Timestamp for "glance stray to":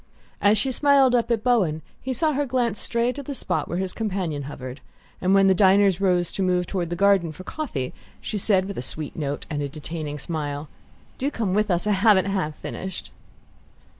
2.47-3.21